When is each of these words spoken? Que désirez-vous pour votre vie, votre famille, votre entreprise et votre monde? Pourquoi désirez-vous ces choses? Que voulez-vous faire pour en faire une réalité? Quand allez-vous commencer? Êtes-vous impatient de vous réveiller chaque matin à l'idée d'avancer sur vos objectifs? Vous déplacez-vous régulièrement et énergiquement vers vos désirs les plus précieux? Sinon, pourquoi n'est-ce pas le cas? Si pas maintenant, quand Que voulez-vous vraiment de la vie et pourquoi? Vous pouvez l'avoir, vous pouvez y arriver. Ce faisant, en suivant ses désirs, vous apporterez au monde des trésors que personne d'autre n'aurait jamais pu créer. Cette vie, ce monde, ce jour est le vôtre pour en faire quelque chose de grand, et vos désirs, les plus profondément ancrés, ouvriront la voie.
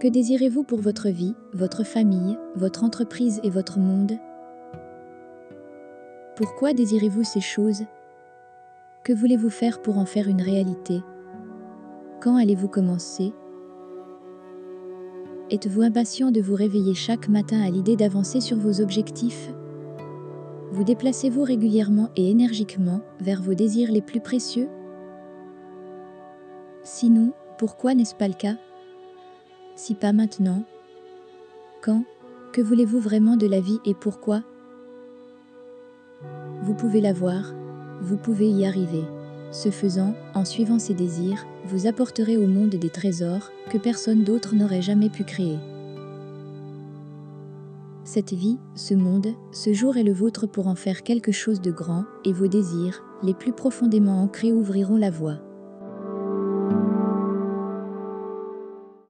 Que 0.00 0.06
désirez-vous 0.06 0.62
pour 0.62 0.80
votre 0.80 1.08
vie, 1.08 1.34
votre 1.52 1.82
famille, 1.82 2.38
votre 2.54 2.84
entreprise 2.84 3.40
et 3.42 3.50
votre 3.50 3.80
monde? 3.80 4.12
Pourquoi 6.36 6.72
désirez-vous 6.72 7.24
ces 7.24 7.40
choses? 7.40 7.82
Que 9.02 9.12
voulez-vous 9.12 9.50
faire 9.50 9.82
pour 9.82 9.98
en 9.98 10.04
faire 10.04 10.28
une 10.28 10.40
réalité? 10.40 11.02
Quand 12.20 12.36
allez-vous 12.36 12.68
commencer? 12.68 13.32
Êtes-vous 15.50 15.82
impatient 15.82 16.30
de 16.30 16.40
vous 16.40 16.54
réveiller 16.54 16.94
chaque 16.94 17.28
matin 17.28 17.60
à 17.60 17.68
l'idée 17.68 17.96
d'avancer 17.96 18.40
sur 18.40 18.56
vos 18.56 18.80
objectifs? 18.80 19.52
Vous 20.70 20.84
déplacez-vous 20.84 21.42
régulièrement 21.42 22.10
et 22.14 22.30
énergiquement 22.30 23.00
vers 23.18 23.42
vos 23.42 23.54
désirs 23.54 23.90
les 23.90 24.02
plus 24.02 24.20
précieux? 24.20 24.68
Sinon, 26.84 27.32
pourquoi 27.58 27.96
n'est-ce 27.96 28.14
pas 28.14 28.28
le 28.28 28.34
cas? 28.34 28.54
Si 29.78 29.94
pas 29.94 30.12
maintenant, 30.12 30.64
quand 31.82 32.02
Que 32.52 32.60
voulez-vous 32.60 32.98
vraiment 32.98 33.36
de 33.36 33.46
la 33.46 33.60
vie 33.60 33.78
et 33.84 33.94
pourquoi? 33.94 34.42
Vous 36.64 36.74
pouvez 36.74 37.00
l'avoir, 37.00 37.54
vous 38.00 38.16
pouvez 38.16 38.48
y 38.50 38.66
arriver. 38.66 39.04
Ce 39.52 39.70
faisant, 39.70 40.14
en 40.34 40.44
suivant 40.44 40.80
ses 40.80 40.94
désirs, 40.94 41.46
vous 41.64 41.86
apporterez 41.86 42.36
au 42.36 42.48
monde 42.48 42.70
des 42.70 42.90
trésors 42.90 43.52
que 43.70 43.78
personne 43.78 44.24
d'autre 44.24 44.56
n'aurait 44.56 44.82
jamais 44.82 45.10
pu 45.10 45.22
créer. 45.22 45.58
Cette 48.02 48.32
vie, 48.32 48.58
ce 48.74 48.94
monde, 48.94 49.28
ce 49.52 49.72
jour 49.72 49.96
est 49.96 50.02
le 50.02 50.12
vôtre 50.12 50.48
pour 50.48 50.66
en 50.66 50.74
faire 50.74 51.04
quelque 51.04 51.30
chose 51.30 51.60
de 51.60 51.70
grand, 51.70 52.02
et 52.24 52.32
vos 52.32 52.48
désirs, 52.48 53.04
les 53.22 53.32
plus 53.32 53.52
profondément 53.52 54.24
ancrés, 54.24 54.52
ouvriront 54.52 54.96
la 54.96 55.12
voie. 55.12 55.38